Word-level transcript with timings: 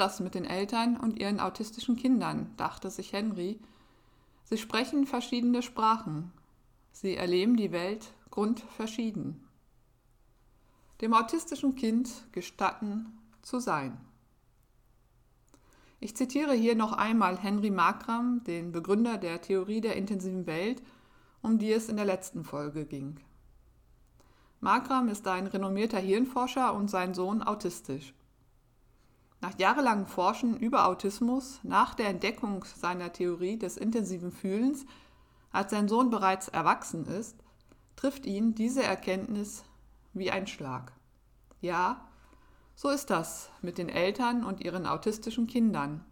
das 0.00 0.18
mit 0.20 0.34
den 0.34 0.44
Eltern 0.44 0.96
und 0.96 1.18
ihren 1.20 1.38
autistischen 1.38 1.96
Kindern, 1.96 2.52
dachte 2.56 2.90
sich 2.90 3.12
Henry. 3.12 3.60
Sie 4.44 4.58
sprechen 4.58 5.06
verschiedene 5.06 5.62
Sprachen. 5.62 6.32
Sie 6.90 7.16
erleben 7.16 7.56
die 7.56 7.70
Welt 7.70 8.12
grundverschieden. 8.30 9.46
Dem 11.00 11.14
autistischen 11.14 11.74
Kind 11.76 12.10
gestatten 12.32 13.18
zu 13.42 13.60
sein. 13.60 13.98
Ich 15.98 16.16
zitiere 16.16 16.54
hier 16.54 16.74
noch 16.74 16.92
einmal 16.92 17.36
Henry 17.36 17.70
Markram, 17.70 18.42
den 18.44 18.72
Begründer 18.72 19.18
der 19.18 19.42
Theorie 19.42 19.82
der 19.82 19.96
intensiven 19.96 20.46
Welt, 20.46 20.82
um 21.42 21.58
die 21.58 21.72
es 21.72 21.90
in 21.90 21.96
der 21.96 22.06
letzten 22.06 22.42
Folge 22.44 22.86
ging. 22.86 23.20
Markram 24.60 25.08
ist 25.08 25.26
ein 25.28 25.46
renommierter 25.46 25.98
Hirnforscher 25.98 26.74
und 26.74 26.90
sein 26.90 27.12
Sohn 27.12 27.42
autistisch. 27.42 28.14
Nach 29.40 29.58
jahrelangem 29.58 30.06
Forschen 30.06 30.56
über 30.56 30.86
Autismus, 30.86 31.60
nach 31.62 31.94
der 31.94 32.08
Entdeckung 32.08 32.64
seiner 32.64 33.12
Theorie 33.12 33.58
des 33.58 33.78
intensiven 33.78 34.32
Fühlens, 34.32 34.84
als 35.50 35.70
sein 35.70 35.88
Sohn 35.88 36.10
bereits 36.10 36.48
erwachsen 36.48 37.06
ist, 37.06 37.36
trifft 37.96 38.26
ihn 38.26 38.54
diese 38.54 38.82
Erkenntnis 38.82 39.64
wie 40.12 40.30
ein 40.30 40.46
Schlag. 40.46 40.92
Ja, 41.60 42.06
so 42.74 42.90
ist 42.90 43.10
das 43.10 43.50
mit 43.62 43.78
den 43.78 43.88
Eltern 43.88 44.44
und 44.44 44.60
ihren 44.60 44.86
autistischen 44.86 45.46
Kindern. 45.46 46.04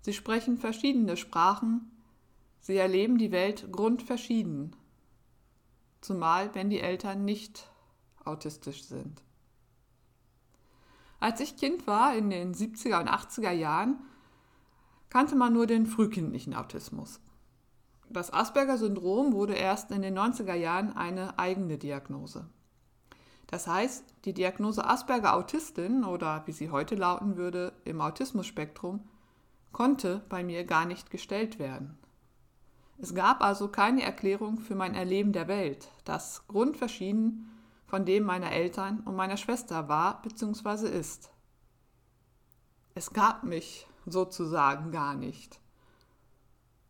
Sie 0.00 0.12
sprechen 0.12 0.56
verschiedene 0.56 1.16
Sprachen, 1.16 1.90
sie 2.60 2.76
erleben 2.76 3.18
die 3.18 3.32
Welt 3.32 3.70
grundverschieden, 3.72 4.74
zumal 6.00 6.54
wenn 6.54 6.70
die 6.70 6.80
Eltern 6.80 7.24
nicht 7.24 7.70
autistisch 8.24 8.84
sind. 8.84 9.22
Als 11.20 11.40
ich 11.40 11.56
Kind 11.56 11.86
war, 11.86 12.14
in 12.14 12.30
den 12.30 12.54
70er 12.54 13.00
und 13.00 13.08
80er 13.08 13.50
Jahren, 13.50 13.98
kannte 15.08 15.34
man 15.34 15.52
nur 15.52 15.66
den 15.66 15.86
frühkindlichen 15.86 16.54
Autismus. 16.54 17.20
Das 18.08 18.32
Asperger-Syndrom 18.32 19.32
wurde 19.32 19.54
erst 19.54 19.90
in 19.90 20.02
den 20.02 20.16
90er 20.16 20.54
Jahren 20.54 20.96
eine 20.96 21.38
eigene 21.38 21.78
Diagnose. 21.78 22.46
Das 23.46 23.66
heißt, 23.66 24.04
die 24.24 24.34
Diagnose 24.34 24.84
Asperger-Autistin 24.84 26.04
oder 26.04 26.42
wie 26.46 26.52
sie 26.52 26.70
heute 26.70 26.96
lauten 26.96 27.36
würde 27.36 27.72
im 27.84 28.00
Autismusspektrum 28.00 29.08
konnte 29.72 30.22
bei 30.28 30.42
mir 30.42 30.64
gar 30.64 30.84
nicht 30.84 31.10
gestellt 31.10 31.58
werden. 31.58 31.98
Es 32.98 33.14
gab 33.14 33.42
also 33.42 33.68
keine 33.68 34.02
Erklärung 34.02 34.58
für 34.58 34.74
mein 34.74 34.94
Erleben 34.94 35.32
der 35.32 35.48
Welt, 35.48 35.88
das 36.04 36.46
grundverschieden 36.48 37.50
von 37.86 38.04
dem 38.04 38.24
meiner 38.24 38.52
Eltern 38.52 39.00
und 39.00 39.16
meiner 39.16 39.36
Schwester 39.36 39.88
war 39.88 40.22
bzw. 40.22 40.88
ist. 40.88 41.30
Es 42.94 43.12
gab 43.12 43.44
mich 43.44 43.86
sozusagen 44.06 44.90
gar 44.90 45.14
nicht. 45.14 45.60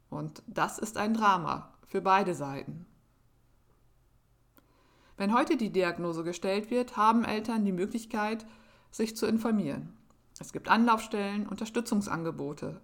Und 0.08 0.42
das 0.46 0.78
ist 0.78 0.96
ein 0.96 1.14
Drama 1.14 1.74
für 1.86 2.00
beide 2.00 2.34
Seiten. 2.34 2.86
Wenn 5.16 5.34
heute 5.34 5.56
die 5.56 5.70
Diagnose 5.70 6.24
gestellt 6.24 6.70
wird, 6.70 6.96
haben 6.96 7.24
Eltern 7.24 7.64
die 7.64 7.72
Möglichkeit, 7.72 8.46
sich 8.90 9.16
zu 9.16 9.26
informieren. 9.26 9.96
Es 10.38 10.52
gibt 10.52 10.68
Anlaufstellen, 10.68 11.46
Unterstützungsangebote. 11.46 12.80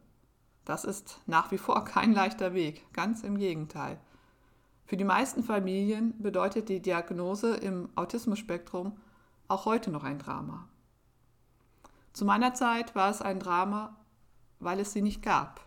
Das 0.65 0.85
ist 0.85 1.21
nach 1.27 1.51
wie 1.51 1.59
vor 1.59 1.85
kein 1.85 2.13
leichter 2.13 2.55
Weg, 2.55 2.91
ganz 2.93 3.23
im 3.23 3.37
Gegenteil. 3.37 4.01
Für 4.93 4.99
die 4.99 5.05
meisten 5.05 5.43
Familien 5.43 6.13
bedeutet 6.19 6.69
die 6.69 6.83
Diagnose 6.83 7.57
im 7.57 7.89
Autismusspektrum 7.95 8.99
auch 9.49 9.65
heute 9.65 9.91
noch 9.91 10.05
ein 10.05 10.19
Drama. 10.19 10.69
Zu 12.13 12.27
meiner 12.27 12.53
Zeit 12.53 12.95
war 12.95 13.09
es 13.09 13.23
ein 13.23 13.41
Drama, 13.41 13.97
weil 14.61 14.81
es 14.81 14.93
sie 14.93 15.01
nicht 15.01 15.23
gab, 15.23 15.63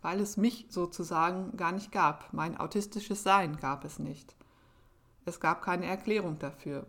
weil 0.00 0.20
es 0.20 0.38
mich 0.38 0.68
sozusagen 0.70 1.54
gar 1.58 1.72
nicht 1.72 1.92
gab. 1.92 2.32
Mein 2.32 2.56
autistisches 2.56 3.22
Sein 3.22 3.58
gab 3.58 3.84
es 3.84 3.98
nicht. 3.98 4.34
Es 5.26 5.38
gab 5.38 5.60
keine 5.60 5.84
Erklärung 5.84 6.38
dafür. 6.38 6.86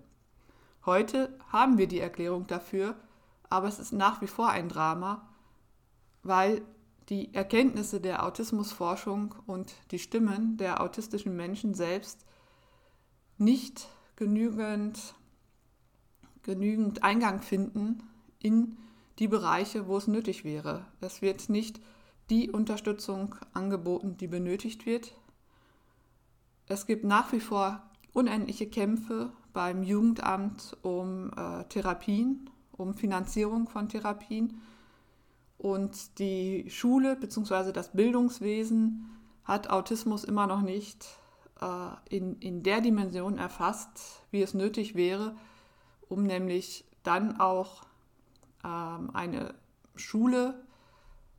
Heute 0.85 1.37
haben 1.51 1.77
wir 1.77 1.89
die 1.89 1.99
Erklärung 1.99 2.47
dafür, 2.47 2.95
aber 3.49 3.67
es 3.67 3.79
ist 3.79 3.91
nach 3.91 4.21
wie 4.21 4.27
vor 4.27 4.47
ein 4.47 4.69
Drama, 4.69 5.27
weil 6.23 6.61
die 7.09 7.33
Erkenntnisse 7.33 7.99
der 7.99 8.25
Autismusforschung 8.25 9.35
und 9.45 9.73
die 9.91 9.99
Stimmen 9.99 10.57
der 10.57 10.81
autistischen 10.81 11.35
Menschen 11.35 11.73
selbst 11.73 12.25
nicht 13.37 13.89
genügend, 14.15 15.15
genügend 16.43 17.03
Eingang 17.03 17.41
finden 17.41 18.03
in 18.39 18.77
die 19.19 19.27
Bereiche, 19.27 19.87
wo 19.87 19.97
es 19.97 20.07
nötig 20.07 20.43
wäre. 20.43 20.85
Es 21.01 21.21
wird 21.21 21.49
nicht 21.49 21.79
die 22.29 22.51
Unterstützung 22.51 23.35
angeboten, 23.53 24.17
die 24.17 24.27
benötigt 24.27 24.85
wird. 24.85 25.13
Es 26.67 26.85
gibt 26.85 27.03
nach 27.03 27.31
wie 27.31 27.39
vor 27.39 27.81
unendliche 28.13 28.67
Kämpfe 28.67 29.31
beim 29.51 29.83
Jugendamt 29.83 30.77
um 30.81 31.31
äh, 31.35 31.63
Therapien, 31.65 32.49
um 32.71 32.93
Finanzierung 32.93 33.67
von 33.67 33.89
Therapien. 33.89 34.61
Und 35.63 36.19
die 36.19 36.69
Schule 36.69 37.15
bzw. 37.15 37.71
das 37.71 37.93
Bildungswesen 37.93 39.09
hat 39.45 39.69
Autismus 39.69 40.25
immer 40.25 40.45
noch 40.45 40.61
nicht 40.61 41.07
äh, 41.61 42.13
in, 42.13 42.37
in 42.39 42.63
der 42.63 42.81
Dimension 42.81 43.37
erfasst, 43.37 44.25
wie 44.29 44.41
es 44.41 44.53
nötig 44.53 44.93
wäre, 44.93 45.37
um 46.09 46.23
nämlich 46.23 46.83
dann 47.03 47.39
auch 47.39 47.83
ähm, 48.65 49.11
eine 49.13 49.53
Schule 49.95 50.65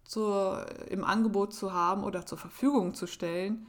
zur, 0.07 0.65
im 0.89 1.05
Angebot 1.05 1.53
zu 1.53 1.75
haben 1.75 2.03
oder 2.03 2.25
zur 2.25 2.39
Verfügung 2.39 2.95
zu 2.95 3.07
stellen, 3.07 3.67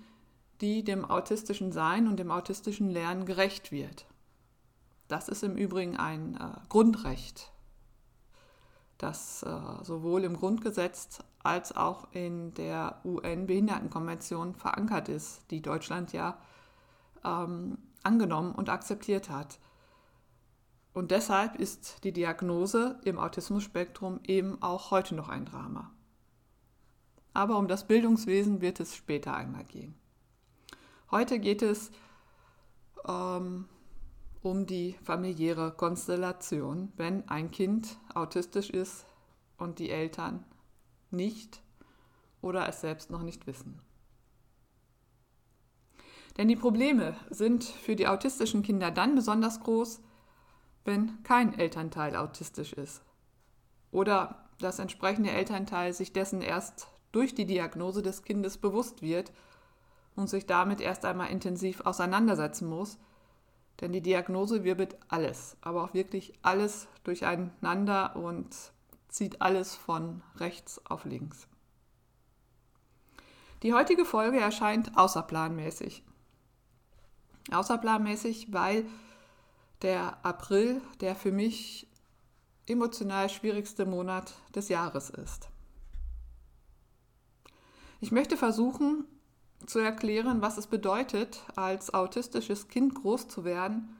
die 0.61 0.85
dem 0.85 1.03
autistischen 1.03 1.73
Sein 1.73 2.07
und 2.07 2.17
dem 2.17 2.31
autistischen 2.31 2.89
Lernen 2.89 3.25
gerecht 3.25 3.73
wird. 3.73 4.05
Das 5.09 5.27
ist 5.27 5.43
im 5.43 5.57
Übrigen 5.57 5.97
ein 5.97 6.35
äh, 6.35 6.65
Grundrecht 6.69 7.51
das 8.97 9.43
äh, 9.43 9.83
sowohl 9.83 10.23
im 10.23 10.37
Grundgesetz 10.37 11.19
als 11.43 11.75
auch 11.75 12.07
in 12.11 12.53
der 12.53 13.01
UN-Behindertenkonvention 13.03 14.55
verankert 14.55 15.09
ist, 15.09 15.49
die 15.51 15.61
Deutschland 15.61 16.13
ja 16.13 16.37
ähm, 17.23 17.77
angenommen 18.03 18.53
und 18.53 18.69
akzeptiert 18.69 19.29
hat. 19.29 19.59
Und 20.93 21.11
deshalb 21.11 21.55
ist 21.55 22.03
die 22.03 22.13
Diagnose 22.13 22.99
im 23.03 23.19
Autismusspektrum 23.19 24.21
eben 24.25 24.61
auch 24.61 24.91
heute 24.91 25.13
noch 25.13 25.27
ein 25.27 25.45
Drama. 25.45 25.91
Aber 27.33 27.57
um 27.57 27.67
das 27.67 27.85
Bildungswesen 27.85 28.61
wird 28.61 28.79
es 28.79 28.95
später 28.95 29.35
einmal 29.35 29.65
gehen. 29.65 29.93
Heute 31.11 31.39
geht 31.39 31.61
es 31.61 31.91
ähm, 33.07 33.67
um 34.45 34.67
die 34.67 34.95
familiäre 35.03 35.71
Konstellation, 35.71 36.93
wenn 36.97 37.27
ein 37.27 37.49
Kind 37.49 37.97
autistisch 38.13 38.69
ist 38.69 39.07
und 39.57 39.79
die 39.79 39.89
Eltern 39.89 40.43
nicht 41.09 41.63
oder 42.41 42.69
es 42.69 42.81
selbst 42.81 43.09
noch 43.09 43.23
nicht 43.23 43.47
wissen. 43.47 43.81
Denn 46.37 46.47
die 46.47 46.55
Probleme 46.55 47.15
sind 47.31 47.63
für 47.63 47.95
die 47.95 48.07
autistischen 48.07 48.61
Kinder 48.61 48.91
dann 48.91 49.15
besonders 49.15 49.61
groß, 49.61 49.99
wenn 50.83 51.23
kein 51.23 51.57
Elternteil 51.57 52.15
autistisch 52.15 52.73
ist 52.73 53.01
oder 53.91 54.47
das 54.59 54.77
entsprechende 54.77 55.31
Elternteil 55.31 55.91
sich 55.91 56.13
dessen 56.13 56.41
erst 56.41 56.87
durch 57.11 57.33
die 57.33 57.45
Diagnose 57.47 58.03
des 58.03 58.21
Kindes 58.21 58.59
bewusst 58.59 59.01
wird 59.01 59.31
und 60.15 60.29
sich 60.29 60.45
damit 60.45 60.81
erst 60.81 61.03
einmal 61.03 61.31
intensiv 61.31 61.81
auseinandersetzen 61.81 62.69
muss, 62.69 62.99
denn 63.81 63.91
die 63.91 64.01
Diagnose 64.01 64.63
wirbelt 64.63 64.97
alles, 65.07 65.57
aber 65.61 65.83
auch 65.83 65.93
wirklich 65.93 66.33
alles 66.41 66.87
durcheinander 67.03 68.15
und 68.15 68.55
zieht 69.07 69.41
alles 69.41 69.75
von 69.75 70.21
rechts 70.37 70.85
auf 70.85 71.05
links. 71.05 71.47
Die 73.63 73.73
heutige 73.73 74.05
Folge 74.05 74.39
erscheint 74.39 74.97
außerplanmäßig. 74.97 76.03
Außerplanmäßig, 77.51 78.53
weil 78.53 78.85
der 79.81 80.25
April 80.25 80.81
der 80.99 81.15
für 81.15 81.31
mich 81.31 81.87
emotional 82.67 83.29
schwierigste 83.29 83.85
Monat 83.85 84.33
des 84.53 84.69
Jahres 84.69 85.09
ist. 85.09 85.49
Ich 87.99 88.11
möchte 88.11 88.37
versuchen 88.37 89.05
zu 89.65 89.79
erklären, 89.79 90.41
was 90.41 90.57
es 90.57 90.67
bedeutet, 90.67 91.43
als 91.55 91.93
autistisches 91.93 92.67
Kind 92.67 92.95
groß 92.95 93.27
zu 93.27 93.45
werden, 93.45 93.95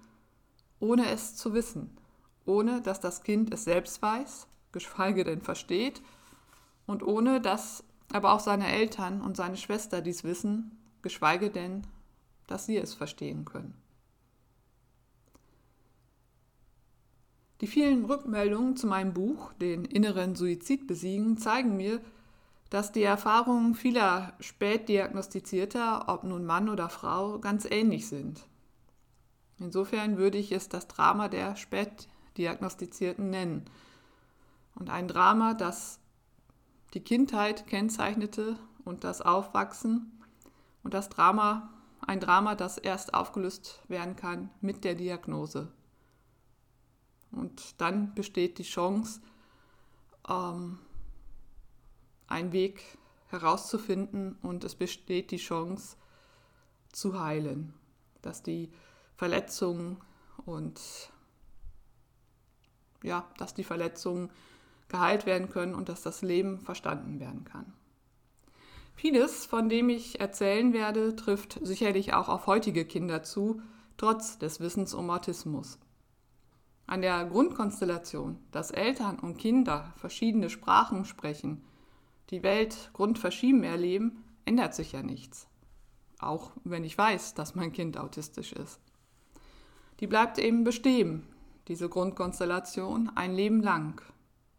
ohne 0.79 1.09
es 1.09 1.35
zu 1.35 1.53
wissen, 1.53 1.97
ohne 2.45 2.81
dass 2.81 2.99
das 2.99 3.23
Kind 3.23 3.53
es 3.53 3.63
selbst 3.63 4.01
weiß, 4.01 4.47
geschweige 4.71 5.23
denn 5.23 5.41
versteht, 5.41 6.01
und 6.85 7.01
ohne 7.01 7.41
dass 7.41 7.83
aber 8.11 8.33
auch 8.33 8.39
seine 8.39 8.67
Eltern 8.67 9.21
und 9.21 9.35
seine 9.35 9.57
Schwester 9.57 10.01
dies 10.01 10.23
wissen, 10.23 10.77
geschweige 11.01 11.49
denn, 11.49 11.87
dass 12.47 12.65
sie 12.65 12.77
es 12.77 12.93
verstehen 12.93 13.45
können. 13.45 13.73
Die 17.61 17.67
vielen 17.67 18.05
Rückmeldungen 18.05 18.75
zu 18.75 18.85
meinem 18.85 19.13
Buch, 19.13 19.53
den 19.53 19.85
inneren 19.85 20.35
Suizid 20.35 20.87
besiegen, 20.87 21.37
zeigen 21.37 21.77
mir, 21.77 22.01
dass 22.69 22.91
die 22.91 23.03
Erfahrungen 23.03 23.75
vieler 23.75 24.33
Spätdiagnostizierter, 24.39 26.09
ob 26.09 26.23
nun 26.23 26.45
Mann 26.45 26.69
oder 26.69 26.89
Frau, 26.89 27.39
ganz 27.39 27.65
ähnlich 27.65 28.07
sind. 28.07 28.47
Insofern 29.59 30.17
würde 30.17 30.37
ich 30.37 30.51
es 30.51 30.67
das 30.67 30.87
Drama 30.87 31.29
der 31.29 31.55
Spätdiagnostizierten 31.55 33.29
nennen. 33.29 33.65
Und 34.73 34.89
ein 34.89 35.07
Drama, 35.07 35.53
das 35.53 35.99
die 36.93 37.03
Kindheit 37.03 37.67
kennzeichnete 37.67 38.57
und 38.83 39.03
das 39.03 39.21
Aufwachsen 39.21 40.21
und 40.83 40.93
das 40.93 41.09
Drama, 41.09 41.69
ein 42.01 42.19
Drama, 42.19 42.55
das 42.55 42.77
erst 42.77 43.13
aufgelöst 43.13 43.81
werden 43.87 44.15
kann 44.15 44.49
mit 44.61 44.83
der 44.83 44.95
Diagnose. 44.95 45.71
Und 47.31 47.81
dann 47.81 48.13
besteht 48.13 48.57
die 48.59 48.63
Chance, 48.63 49.21
ähm, 50.29 50.79
einen 52.27 52.51
Weg 52.51 52.81
herauszufinden 53.27 54.37
und 54.41 54.63
es 54.63 54.75
besteht 54.75 55.31
die 55.31 55.37
Chance 55.37 55.97
zu 56.91 57.19
heilen, 57.19 57.73
dass 58.21 58.43
die 58.43 58.71
Verletzungen 59.15 59.97
und 60.45 60.79
ja, 63.03 63.27
dass 63.37 63.53
die 63.53 63.63
Verletzungen 63.63 64.29
geheilt 64.87 65.25
werden 65.25 65.49
können 65.49 65.75
und 65.75 65.89
dass 65.89 66.01
das 66.01 66.21
Leben 66.21 66.59
verstanden 66.59 67.19
werden 67.19 67.43
kann. 67.43 67.73
Vieles, 68.95 69.45
von 69.45 69.67
dem 69.67 69.89
ich 69.89 70.19
erzählen 70.19 70.71
werde, 70.71 71.15
trifft 71.15 71.59
sicherlich 71.61 72.13
auch 72.13 72.29
auf 72.29 72.47
heutige 72.47 72.85
Kinder 72.85 73.23
zu, 73.23 73.61
trotz 73.97 74.37
des 74.37 74.59
Wissens 74.59 74.93
um 74.93 75.09
Autismus. 75.09 75.79
An 76.87 77.01
der 77.01 77.25
Grundkonstellation, 77.25 78.37
dass 78.51 78.71
Eltern 78.71 79.19
und 79.19 79.37
Kinder 79.37 79.93
verschiedene 79.97 80.49
Sprachen 80.49 81.03
sprechen, 81.03 81.63
die 82.29 82.43
Welt 82.43 82.89
grundverschieden 82.93 83.63
erleben, 83.63 84.23
ändert 84.45 84.75
sich 84.75 84.91
ja 84.91 85.03
nichts. 85.03 85.47
Auch 86.19 86.51
wenn 86.63 86.83
ich 86.83 86.97
weiß, 86.97 87.33
dass 87.33 87.55
mein 87.55 87.71
Kind 87.71 87.97
autistisch 87.97 88.53
ist. 88.53 88.79
Die 89.99 90.07
bleibt 90.07 90.37
eben 90.37 90.63
bestehen, 90.63 91.23
diese 91.67 91.89
Grundkonstellation, 91.89 93.11
ein 93.15 93.33
Leben 93.33 93.61
lang. 93.61 94.01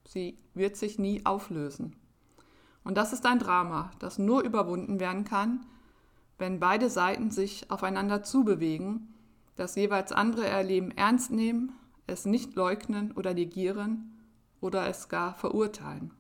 Sie 0.07 0.39
wird 0.55 0.77
sich 0.77 0.99
nie 0.99 1.25
auflösen. 1.25 1.97
Und 2.85 2.97
das 2.97 3.13
ist 3.13 3.27
ein 3.27 3.39
Drama, 3.39 3.91
das 3.99 4.19
nur 4.19 4.43
überwunden 4.43 5.01
werden 5.01 5.25
kann, 5.25 5.67
wenn 6.39 6.61
beide 6.61 6.91
Seiten 6.91 7.31
sich 7.31 7.71
aufeinander 7.71 8.23
zubewegen, 8.23 9.15
das 9.57 9.75
jeweils 9.75 10.13
andere 10.13 10.47
Erleben 10.47 10.91
ernst 10.93 11.31
nehmen 11.31 11.73
es 12.07 12.25
nicht 12.25 12.55
leugnen 12.55 13.13
oder 13.13 13.35
negieren 13.35 14.13
oder 14.61 14.87
es 14.89 15.09
gar 15.09 15.35
verurteilen. 15.35 16.13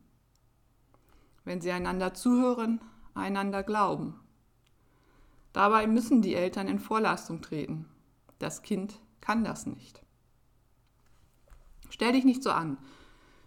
Wenn 1.46 1.62
sie 1.62 1.72
einander 1.72 2.12
zuhören, 2.12 2.82
einander 3.14 3.62
glauben. 3.62 4.20
Dabei 5.54 5.86
müssen 5.86 6.20
die 6.20 6.34
Eltern 6.34 6.68
in 6.68 6.78
Vorleistung 6.78 7.40
treten. 7.40 7.86
Das 8.38 8.60
Kind 8.60 9.00
kann 9.22 9.42
das 9.44 9.64
nicht. 9.64 10.02
Stell 11.88 12.12
dich 12.12 12.24
nicht 12.24 12.42
so 12.42 12.50
an, 12.50 12.76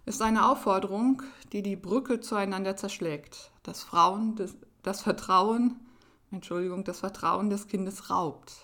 ist 0.06 0.22
eine 0.22 0.48
Aufforderung, 0.48 1.22
die 1.52 1.62
die 1.62 1.76
Brücke 1.76 2.20
zueinander 2.20 2.74
zerschlägt, 2.76 3.52
das, 3.62 3.84
Frauen, 3.84 4.34
das, 4.34 4.56
das 4.82 5.02
Vertrauen, 5.02 5.76
Entschuldigung, 6.32 6.82
das 6.82 7.00
Vertrauen 7.00 7.50
des 7.50 7.68
Kindes 7.68 8.10
raubt, 8.10 8.56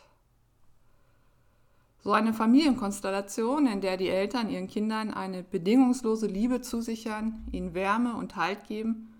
so 2.03 2.13
eine 2.13 2.33
Familienkonstellation, 2.33 3.67
in 3.67 3.81
der 3.81 3.97
die 3.97 4.09
Eltern 4.09 4.49
ihren 4.49 4.69
Kindern 4.69 5.13
eine 5.13 5.43
bedingungslose 5.43 6.29
Liebe 6.29 6.61
zusichern, 6.61 7.45
ihnen 7.51 7.75
Wärme 7.75 8.15
und 8.15 8.37
Halt 8.37 8.69
geben, 8.69 9.13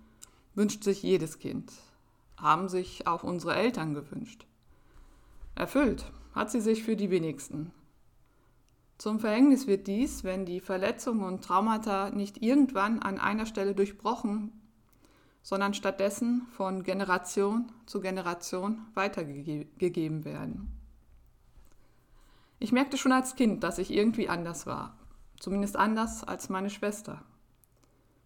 wünscht 0.57 0.83
sich 0.83 1.03
jedes 1.03 1.37
Kind. 1.37 1.71
Haben 2.35 2.67
sich 2.67 3.05
auch 3.07 3.23
unsere 3.23 3.55
Eltern 3.55 3.93
gewünscht. 3.93 4.47
Erfüllt 5.55 6.11
hat 6.33 6.51
sie 6.51 6.61
sich 6.61 6.83
für 6.83 6.95
die 6.95 7.11
wenigsten. 7.11 7.71
Zum 8.97 9.19
Verhängnis 9.19 9.67
wird 9.67 9.85
dies, 9.85 10.23
wenn 10.23 10.45
die 10.45 10.59
Verletzungen 10.59 11.23
und 11.23 11.43
Traumata 11.43 12.09
nicht 12.09 12.41
irgendwann 12.41 12.99
an 12.99 13.19
einer 13.19 13.45
Stelle 13.45 13.75
durchbrochen, 13.75 14.51
sondern 15.43 15.75
stattdessen 15.75 16.47
von 16.51 16.81
Generation 16.81 17.71
zu 17.85 18.01
Generation 18.01 18.81
weitergegeben 18.95 20.25
werden. 20.25 20.71
Ich 22.59 22.71
merkte 22.71 22.97
schon 22.97 23.11
als 23.11 23.35
Kind, 23.35 23.63
dass 23.63 23.77
ich 23.77 23.91
irgendwie 23.91 24.27
anders 24.27 24.65
war. 24.65 24.97
Zumindest 25.39 25.75
anders 25.75 26.23
als 26.23 26.49
meine 26.49 26.71
Schwester. 26.71 27.21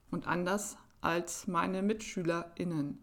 Und 0.09 0.27
anders 0.27 0.77
als 1.01 1.47
meine 1.47 1.81
MitschülerInnen. 1.81 2.99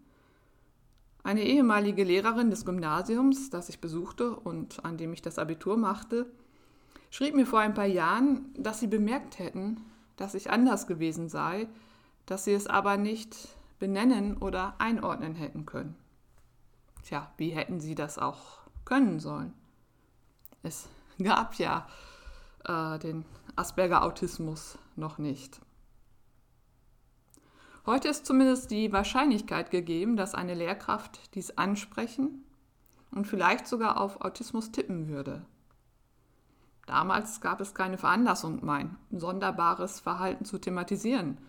Eine 1.23 1.43
ehemalige 1.43 2.03
Lehrerin 2.03 2.49
des 2.49 2.65
Gymnasiums, 2.65 3.49
das 3.49 3.69
ich 3.69 3.81
besuchte 3.81 4.35
und 4.35 4.83
an 4.85 4.97
dem 4.97 5.13
ich 5.13 5.21
das 5.21 5.37
Abitur 5.37 5.77
machte, 5.77 6.31
schrieb 7.11 7.35
mir 7.35 7.45
vor 7.45 7.59
ein 7.59 7.73
paar 7.73 7.85
Jahren, 7.85 8.53
dass 8.57 8.79
sie 8.79 8.87
bemerkt 8.87 9.37
hätten, 9.37 9.81
dass 10.15 10.33
ich 10.33 10.49
anders 10.49 10.87
gewesen 10.87 11.29
sei, 11.29 11.67
dass 12.25 12.45
sie 12.45 12.53
es 12.53 12.67
aber 12.67 12.97
nicht 12.97 13.35
benennen 13.79 14.37
oder 14.37 14.75
einordnen 14.79 15.35
hätten 15.35 15.65
können. 15.65 15.95
Tja, 17.03 17.31
wie 17.37 17.49
hätten 17.49 17.79
sie 17.79 17.95
das 17.95 18.17
auch 18.17 18.59
können 18.85 19.19
sollen? 19.19 19.53
Es 20.63 20.87
gab 21.21 21.55
ja 21.55 21.87
äh, 22.65 22.99
den 22.99 23.25
Asperger-Autismus 23.55 24.77
noch 24.95 25.17
nicht. 25.17 25.59
Heute 27.89 28.07
ist 28.07 28.27
zumindest 28.27 28.69
die 28.69 28.93
Wahrscheinlichkeit 28.93 29.71
gegeben, 29.71 30.15
dass 30.15 30.35
eine 30.35 30.53
Lehrkraft 30.53 31.33
dies 31.33 31.57
ansprechen 31.57 32.43
und 33.09 33.25
vielleicht 33.25 33.65
sogar 33.65 33.99
auf 33.99 34.21
Autismus 34.21 34.71
tippen 34.71 35.07
würde. 35.07 35.43
Damals 36.85 37.41
gab 37.41 37.59
es 37.61 37.73
keine 37.73 37.97
Veranlassung, 37.97 38.63
mein 38.63 38.95
sonderbares 39.09 40.01
Verhalten 40.01 40.45
zu 40.45 40.59
thematisieren. 40.59 41.39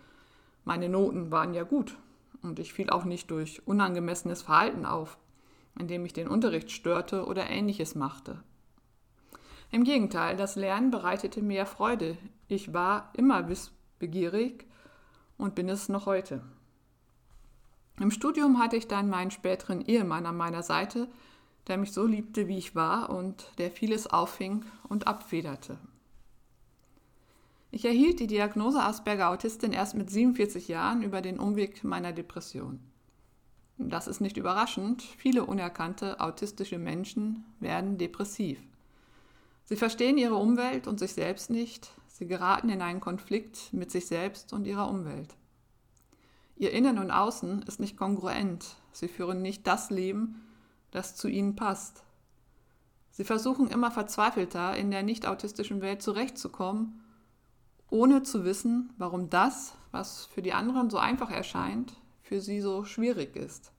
Meine 0.65 0.89
Noten 0.89 1.29
waren 1.29 1.53
ja 1.53 1.61
gut 1.61 1.95
und 2.41 2.57
ich 2.57 2.73
fiel 2.73 2.89
auch 2.89 3.05
nicht 3.05 3.29
durch 3.29 3.61
unangemessenes 3.67 4.41
Verhalten 4.41 4.87
auf, 4.87 5.19
indem 5.77 6.07
ich 6.07 6.13
den 6.13 6.27
Unterricht 6.27 6.71
störte 6.71 7.27
oder 7.27 7.51
ähnliches 7.51 7.93
machte. 7.93 8.41
Im 9.69 9.83
Gegenteil, 9.83 10.37
das 10.37 10.55
Lernen 10.55 10.89
bereitete 10.89 11.43
mir 11.43 11.67
Freude. 11.67 12.17
Ich 12.47 12.73
war 12.73 13.13
immer 13.15 13.47
wissbegierig 13.47 14.65
und 15.41 15.55
bin 15.55 15.67
es 15.69 15.89
noch 15.89 16.05
heute. 16.05 16.41
Im 17.99 18.11
Studium 18.11 18.59
hatte 18.59 18.77
ich 18.77 18.87
dann 18.87 19.09
meinen 19.09 19.31
späteren 19.31 19.81
Ehemann 19.81 20.25
an 20.25 20.37
meiner 20.37 20.63
Seite, 20.63 21.07
der 21.67 21.77
mich 21.77 21.91
so 21.91 22.05
liebte, 22.05 22.47
wie 22.47 22.57
ich 22.57 22.75
war 22.75 23.09
und 23.09 23.51
der 23.57 23.71
vieles 23.71 24.07
auffing 24.07 24.63
und 24.87 25.07
abfederte. 25.07 25.77
Ich 27.71 27.85
erhielt 27.85 28.19
die 28.19 28.27
Diagnose 28.27 28.81
Asperger-Autistin 28.81 29.71
erst 29.71 29.95
mit 29.95 30.09
47 30.09 30.67
Jahren 30.67 31.03
über 31.03 31.21
den 31.21 31.39
Umweg 31.39 31.83
meiner 31.83 32.11
Depression. 32.11 32.79
Das 33.77 34.07
ist 34.07 34.19
nicht 34.21 34.37
überraschend, 34.37 35.01
viele 35.01 35.45
unerkannte 35.45 36.19
autistische 36.19 36.77
Menschen 36.77 37.45
werden 37.59 37.97
depressiv. 37.97 38.59
Sie 39.65 39.75
verstehen 39.75 40.17
ihre 40.17 40.35
Umwelt 40.35 40.87
und 40.87 40.99
sich 40.99 41.13
selbst 41.13 41.49
nicht, 41.49 41.91
sie 42.21 42.27
geraten 42.27 42.69
in 42.69 42.83
einen 42.83 42.99
Konflikt 42.99 43.73
mit 43.73 43.89
sich 43.89 44.05
selbst 44.05 44.53
und 44.53 44.67
ihrer 44.67 44.87
Umwelt. 44.87 45.33
Ihr 46.55 46.71
Innen 46.71 46.99
und 46.99 47.09
Außen 47.09 47.63
ist 47.63 47.79
nicht 47.79 47.97
kongruent, 47.97 48.75
sie 48.91 49.07
führen 49.07 49.41
nicht 49.41 49.65
das 49.65 49.89
Leben, 49.89 50.39
das 50.91 51.15
zu 51.15 51.27
ihnen 51.27 51.55
passt. 51.55 52.03
Sie 53.09 53.23
versuchen 53.23 53.71
immer 53.71 53.89
verzweifelter 53.89 54.77
in 54.77 54.91
der 54.91 55.01
nicht 55.01 55.25
autistischen 55.25 55.81
Welt 55.81 56.03
zurechtzukommen 56.03 57.01
ohne 57.89 58.21
zu 58.21 58.45
wissen, 58.45 58.93
warum 58.99 59.31
das, 59.31 59.73
was 59.89 60.27
für 60.27 60.43
die 60.43 60.53
anderen 60.53 60.91
so 60.91 60.99
einfach 60.99 61.31
erscheint, 61.31 61.93
für 62.21 62.39
sie 62.39 62.61
so 62.61 62.85
schwierig 62.85 63.35
ist. 63.35 63.71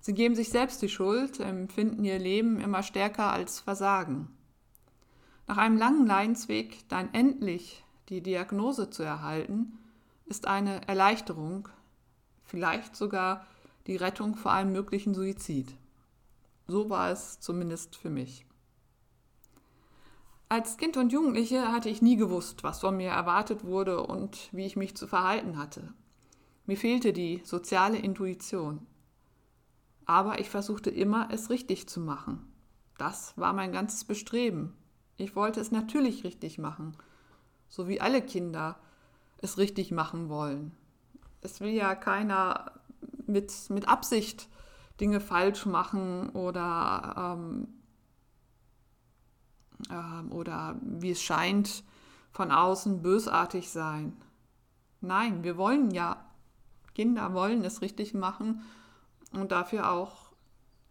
Sie 0.00 0.14
geben 0.14 0.34
sich 0.34 0.48
selbst 0.48 0.82
die 0.82 0.88
Schuld, 0.88 1.38
empfinden 1.38 2.02
ihr 2.04 2.18
Leben 2.18 2.60
immer 2.60 2.82
stärker 2.82 3.32
als 3.32 3.60
Versagen. 3.60 4.28
Nach 5.50 5.58
einem 5.58 5.78
langen 5.78 6.06
Leidensweg 6.06 6.88
dann 6.88 7.12
endlich 7.12 7.82
die 8.08 8.20
Diagnose 8.20 8.88
zu 8.88 9.02
erhalten, 9.02 9.80
ist 10.26 10.46
eine 10.46 10.86
Erleichterung, 10.86 11.68
vielleicht 12.44 12.94
sogar 12.94 13.44
die 13.88 13.96
Rettung 13.96 14.36
vor 14.36 14.52
einem 14.52 14.70
möglichen 14.70 15.12
Suizid. 15.12 15.74
So 16.68 16.88
war 16.88 17.10
es 17.10 17.40
zumindest 17.40 17.96
für 17.96 18.10
mich. 18.10 18.46
Als 20.48 20.76
Kind 20.76 20.96
und 20.96 21.12
Jugendliche 21.12 21.72
hatte 21.72 21.88
ich 21.88 22.00
nie 22.00 22.14
gewusst, 22.14 22.62
was 22.62 22.78
von 22.78 22.96
mir 22.96 23.10
erwartet 23.10 23.64
wurde 23.64 24.06
und 24.06 24.50
wie 24.52 24.66
ich 24.66 24.76
mich 24.76 24.96
zu 24.96 25.08
verhalten 25.08 25.58
hatte. 25.58 25.92
Mir 26.64 26.76
fehlte 26.76 27.12
die 27.12 27.40
soziale 27.42 27.98
Intuition. 27.98 28.86
Aber 30.06 30.38
ich 30.38 30.48
versuchte 30.48 30.90
immer, 30.90 31.28
es 31.32 31.50
richtig 31.50 31.88
zu 31.88 31.98
machen. 31.98 32.46
Das 32.98 33.36
war 33.36 33.52
mein 33.52 33.72
ganzes 33.72 34.04
Bestreben. 34.04 34.76
Ich 35.20 35.36
wollte 35.36 35.60
es 35.60 35.70
natürlich 35.70 36.24
richtig 36.24 36.58
machen, 36.58 36.96
so 37.68 37.88
wie 37.88 38.00
alle 38.00 38.22
Kinder 38.22 38.76
es 39.38 39.58
richtig 39.58 39.90
machen 39.90 40.28
wollen. 40.30 40.72
Es 41.42 41.60
will 41.60 41.70
ja 41.70 41.94
keiner 41.94 42.72
mit, 43.26 43.52
mit 43.68 43.86
Absicht 43.86 44.48
Dinge 44.98 45.20
falsch 45.20 45.66
machen 45.66 46.30
oder 46.30 47.36
ähm, 47.38 47.68
ähm, 49.90 50.32
oder 50.32 50.76
wie 50.82 51.10
es 51.10 51.22
scheint, 51.22 51.84
von 52.32 52.50
außen 52.50 53.02
bösartig 53.02 53.70
sein. 53.70 54.16
Nein, 55.02 55.44
wir 55.44 55.56
wollen 55.56 55.90
ja, 55.90 56.24
Kinder 56.94 57.34
wollen 57.34 57.64
es 57.64 57.82
richtig 57.82 58.14
machen 58.14 58.62
und 59.32 59.52
dafür 59.52 59.90
auch 59.90 60.32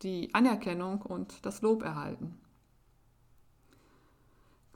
die 0.02 0.34
Anerkennung 0.34 1.02
und 1.02 1.46
das 1.46 1.62
Lob 1.62 1.84
erhalten. 1.84 2.40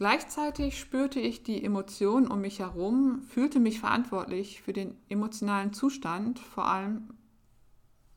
Gleichzeitig 0.03 0.81
spürte 0.81 1.21
ich 1.21 1.43
die 1.43 1.63
Emotionen 1.63 2.27
um 2.27 2.41
mich 2.41 2.59
herum, 2.59 3.21
fühlte 3.21 3.61
mich 3.61 3.79
verantwortlich 3.79 4.61
für 4.61 4.73
den 4.73 4.97
emotionalen 5.07 5.71
Zustand, 5.71 6.39
vor 6.39 6.67
allem 6.67 7.13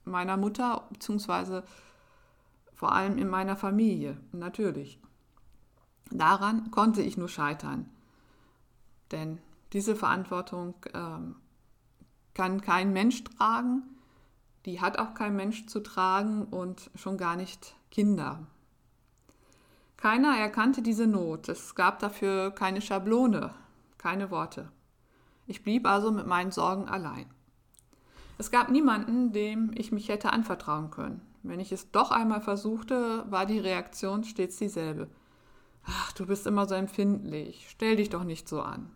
meiner 0.04 0.36
Mutter 0.36 0.88
bzw. 0.90 1.62
vor 2.74 2.90
allem 2.90 3.18
in 3.18 3.28
meiner 3.28 3.54
Familie, 3.54 4.16
natürlich. 4.32 4.98
Daran 6.10 6.72
konnte 6.72 7.02
ich 7.02 7.16
nur 7.16 7.28
scheitern. 7.28 7.88
Denn 9.12 9.38
diese 9.72 9.94
Verantwortung 9.94 10.74
ähm, 10.92 11.36
kann 12.34 12.62
kein 12.62 12.92
Mensch 12.92 13.22
tragen, 13.22 13.84
die 14.64 14.80
hat 14.80 14.98
auch 14.98 15.14
kein 15.14 15.36
Mensch 15.36 15.66
zu 15.66 15.78
tragen 15.78 16.46
und 16.46 16.90
schon 16.96 17.16
gar 17.16 17.36
nicht 17.36 17.76
Kinder. 17.92 18.44
Keiner 20.06 20.38
erkannte 20.38 20.82
diese 20.82 21.08
Not, 21.08 21.48
es 21.48 21.74
gab 21.74 21.98
dafür 21.98 22.52
keine 22.52 22.80
Schablone, 22.80 23.52
keine 23.98 24.30
Worte. 24.30 24.70
Ich 25.48 25.64
blieb 25.64 25.84
also 25.84 26.12
mit 26.12 26.28
meinen 26.28 26.52
Sorgen 26.52 26.88
allein. 26.88 27.26
Es 28.38 28.52
gab 28.52 28.70
niemanden, 28.70 29.32
dem 29.32 29.72
ich 29.74 29.90
mich 29.90 30.08
hätte 30.08 30.32
anvertrauen 30.32 30.92
können. 30.92 31.22
Wenn 31.42 31.58
ich 31.58 31.72
es 31.72 31.90
doch 31.90 32.12
einmal 32.12 32.40
versuchte, 32.40 33.24
war 33.30 33.46
die 33.46 33.58
Reaktion 33.58 34.22
stets 34.22 34.58
dieselbe. 34.58 35.08
Ach, 35.84 36.12
du 36.12 36.24
bist 36.24 36.46
immer 36.46 36.66
so 36.68 36.76
empfindlich, 36.76 37.66
stell 37.68 37.96
dich 37.96 38.08
doch 38.08 38.22
nicht 38.22 38.48
so 38.48 38.62
an. 38.62 38.92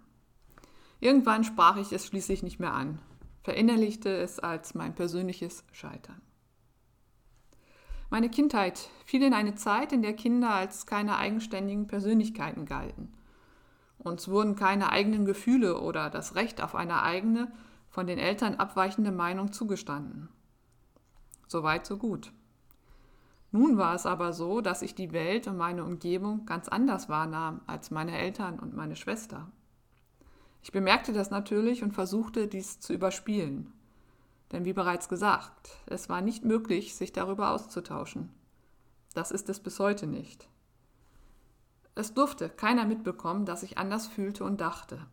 Irgendwann 1.00 1.42
sprach 1.42 1.76
ich 1.76 1.90
es 1.90 2.06
schließlich 2.06 2.44
nicht 2.44 2.60
mehr 2.60 2.74
an, 2.74 3.00
verinnerlichte 3.42 4.16
es 4.16 4.38
als 4.38 4.76
mein 4.76 4.94
persönliches 4.94 5.64
Scheitern. 5.72 6.22
Meine 8.10 8.28
Kindheit 8.28 8.90
fiel 9.04 9.22
in 9.22 9.34
eine 9.34 9.54
Zeit, 9.54 9.92
in 9.92 10.02
der 10.02 10.14
Kinder 10.14 10.50
als 10.50 10.84
keine 10.84 11.16
eigenständigen 11.16 11.86
Persönlichkeiten 11.86 12.66
galten. 12.66 13.14
Uns 13.98 14.26
wurden 14.26 14.56
keine 14.56 14.90
eigenen 14.90 15.24
Gefühle 15.24 15.80
oder 15.80 16.10
das 16.10 16.34
Recht 16.34 16.60
auf 16.60 16.74
eine 16.74 17.02
eigene, 17.02 17.52
von 17.88 18.08
den 18.08 18.18
Eltern 18.18 18.56
abweichende 18.56 19.12
Meinung 19.12 19.52
zugestanden. 19.52 20.28
Soweit, 21.46 21.86
so 21.86 21.98
gut. 21.98 22.32
Nun 23.52 23.78
war 23.78 23.94
es 23.94 24.06
aber 24.06 24.32
so, 24.32 24.60
dass 24.60 24.82
ich 24.82 24.94
die 24.94 25.12
Welt 25.12 25.46
und 25.46 25.56
meine 25.56 25.84
Umgebung 25.84 26.46
ganz 26.46 26.68
anders 26.68 27.08
wahrnahm 27.08 27.60
als 27.66 27.90
meine 27.90 28.16
Eltern 28.16 28.58
und 28.58 28.74
meine 28.74 28.96
Schwester. 28.96 29.50
Ich 30.62 30.72
bemerkte 30.72 31.12
das 31.12 31.30
natürlich 31.30 31.82
und 31.82 31.92
versuchte, 31.92 32.48
dies 32.48 32.80
zu 32.80 32.92
überspielen. 32.92 33.72
Denn 34.52 34.64
wie 34.64 34.72
bereits 34.72 35.08
gesagt, 35.08 35.70
es 35.86 36.08
war 36.08 36.20
nicht 36.20 36.44
möglich, 36.44 36.94
sich 36.94 37.12
darüber 37.12 37.50
auszutauschen. 37.50 38.30
Das 39.14 39.30
ist 39.30 39.48
es 39.48 39.60
bis 39.60 39.78
heute 39.78 40.06
nicht. 40.06 40.48
Es 41.94 42.14
durfte 42.14 42.48
keiner 42.48 42.84
mitbekommen, 42.84 43.44
dass 43.44 43.62
ich 43.62 43.78
anders 43.78 44.06
fühlte 44.06 44.44
und 44.44 44.60
dachte. 44.60 45.06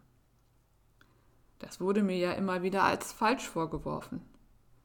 Das 1.59 1.79
wurde 1.79 2.03
mir 2.03 2.17
ja 2.17 2.31
immer 2.33 2.61
wieder 2.61 2.83
als 2.83 3.11
falsch 3.11 3.47
vorgeworfen. 3.47 4.21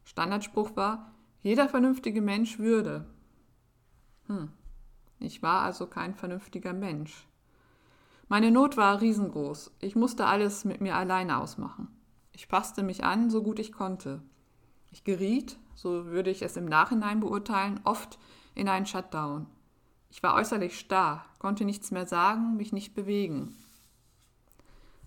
Standardspruch 0.05 0.75
war, 0.75 1.13
jeder 1.43 1.69
vernünftige 1.69 2.23
Mensch 2.23 2.59
würde, 2.59 3.07
hm. 4.27 4.51
Ich 5.19 5.43
war 5.43 5.63
also 5.63 5.87
kein 5.87 6.15
vernünftiger 6.15 6.73
Mensch. 6.73 7.27
Meine 8.29 8.51
Not 8.51 8.77
war 8.77 9.01
riesengroß. 9.01 9.73
Ich 9.81 9.95
musste 9.95 10.27
alles 10.27 10.65
mit 10.65 10.81
mir 10.81 10.97
alleine 10.97 11.39
ausmachen. 11.39 11.89
Ich 12.33 12.49
passte 12.49 12.83
mich 12.83 13.05
an, 13.05 13.31
so 13.31 13.43
gut 13.43 13.59
ich 13.59 13.73
konnte. 13.73 14.23
Ich 14.93 15.05
geriet, 15.05 15.59
so 15.75 16.07
würde 16.07 16.31
ich 16.31 16.43
es 16.43 16.57
im 16.57 16.67
Nachhinein 16.67 17.21
beurteilen, 17.21 17.81
oft 17.85 18.19
in 18.55 18.69
einen 18.69 18.87
Shutdown. 18.87 19.47
Ich 20.11 20.23
war 20.23 20.35
äußerlich 20.35 20.79
starr, 20.79 21.25
konnte 21.39 21.65
nichts 21.65 21.91
mehr 21.91 22.07
sagen, 22.07 22.57
mich 22.59 22.73
nicht 22.73 22.95
bewegen. 22.95 23.57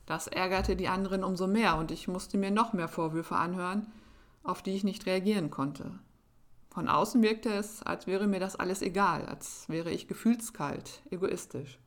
Das 0.08 0.28
ärgerte 0.28 0.76
die 0.76 0.88
anderen 0.88 1.24
umso 1.24 1.48
mehr 1.48 1.78
und 1.78 1.92
ich 1.92 2.08
musste 2.08 2.38
mir 2.38 2.52
noch 2.52 2.74
mehr 2.74 2.88
Vorwürfe 2.88 3.36
anhören, 3.36 3.88
auf 4.44 4.64
die 4.64 4.76
ich 4.76 4.84
nicht 4.84 5.06
reagieren 5.06 5.52
konnte. 5.52 5.92
Von 6.70 6.90
außen 6.90 7.22
wirkte 7.22 7.54
es, 7.54 7.84
als 7.84 8.06
wäre 8.06 8.28
mir 8.28 8.40
das 8.40 8.56
alles 8.56 8.82
egal, 8.82 9.26
als 9.26 9.70
wäre 9.70 9.92
ich 9.92 10.08
gefühlskalt, 10.08 11.02
egoistisch. 11.10 11.80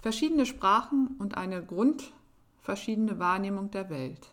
Verschiedene 0.00 0.46
Sprachen 0.46 1.16
und 1.18 1.36
eine 1.36 1.64
grundverschiedene 1.64 3.18
Wahrnehmung 3.18 3.70
der 3.70 3.90
Welt. 3.90 4.32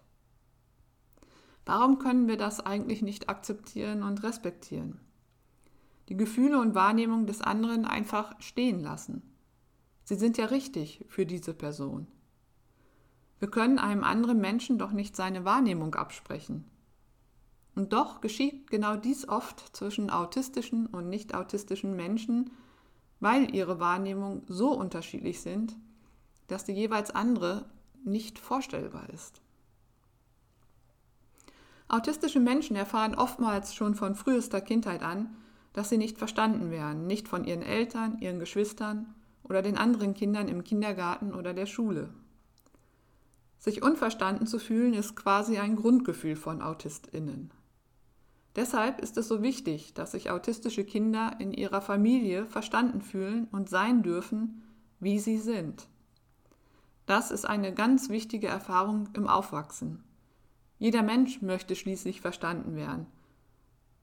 Warum 1.68 2.00
können 2.00 2.30
wir 2.30 2.38
das 2.38 2.66
eigentlich 2.66 3.02
nicht 3.02 3.28
akzeptieren 3.28 4.02
und 4.02 4.24
respektieren? 4.24 5.02
Die 6.08 6.16
Gefühle 6.16 6.62
und 6.62 6.76
Wahrnehmung 6.76 7.26
des 7.26 7.42
anderen 7.42 7.84
einfach 7.84 8.40
stehen 8.40 8.80
lassen. 8.80 9.22
Sie 10.06 10.16
sind 10.16 10.38
ja 10.38 10.46
richtig 10.46 11.04
für 11.10 11.26
diese 11.26 11.54
Person. 11.54 12.08
Wir 13.40 13.50
können 13.50 13.80
einem 13.80 14.06
anderen 14.06 14.40
Menschen 14.40 14.80
doch 14.80 14.94
nicht 14.94 15.18
seine 15.18 15.44
Wahrnehmung 15.44 15.94
absprechen. 15.96 16.64
Und 17.76 17.92
doch 17.92 18.22
geschieht 18.22 18.70
genau 18.70 18.96
dies 18.96 19.28
oft 19.28 19.76
zwischen 19.76 20.10
autistischen 20.10 20.86
und 20.86 21.10
nicht 21.10 21.36
autistischen 21.36 21.98
Menschen, 21.98 22.50
weil 23.20 23.54
ihre 23.54 23.82
Wahrnehmungen 23.82 24.44
so 24.48 24.72
unterschiedlich 24.72 25.42
sind, 25.42 25.76
dass 26.48 26.64
die 26.64 26.72
jeweils 26.72 27.12
andere 27.12 27.66
nicht 28.06 28.40
vorstellbar 28.40 29.10
ist. 29.10 29.42
Autistische 31.90 32.40
Menschen 32.40 32.76
erfahren 32.76 33.16
oftmals 33.16 33.74
schon 33.74 33.96
von 33.96 34.16
frühester 34.16 34.60
Kindheit 34.60 35.04
an, 35.04 35.36
dass 35.74 35.90
sie 35.90 35.98
nicht 35.98 36.18
verstanden 36.18 36.70
werden, 36.72 37.08
nicht 37.08 37.28
von 37.28 37.46
ihren 37.46 37.62
Eltern, 37.62 38.18
ihren 38.20 38.40
Geschwistern 38.40 39.14
oder 39.44 39.62
den 39.62 39.78
anderen 39.78 40.14
Kindern 40.14 40.48
im 40.48 40.64
Kindergarten 40.64 41.34
oder 41.34 41.54
der 41.54 41.66
Schule. 41.66 42.10
Sich 43.58 43.82
unverstanden 43.82 44.48
zu 44.48 44.60
fühlen 44.60 44.94
ist 44.94 45.16
quasi 45.16 45.58
ein 45.58 45.76
Grundgefühl 45.76 46.36
von 46.36 46.62
Autistinnen. 46.62 47.52
Deshalb 48.56 49.00
ist 49.02 49.18
es 49.18 49.28
so 49.28 49.44
wichtig, 49.44 49.94
dass 49.94 50.12
sich 50.12 50.32
autistische 50.32 50.84
Kinder 50.84 51.36
in 51.40 51.54
ihrer 51.54 51.80
Familie 51.80 52.48
verstanden 52.48 53.02
fühlen 53.02 53.48
und 53.52 53.70
sein 53.70 54.04
dürfen, 54.04 54.64
wie 55.00 55.20
sie 55.20 55.38
sind. 55.38 55.88
Das 57.06 57.30
ist 57.32 57.46
eine 57.46 57.74
ganz 57.74 58.10
wichtige 58.10 58.48
Erfahrung 58.48 59.10
im 59.14 59.28
Aufwachsen. 59.28 60.04
Jeder 60.80 61.02
Mensch 61.02 61.42
möchte 61.42 61.76
schließlich 61.76 62.22
verstanden 62.22 62.76
werden. 62.76 63.08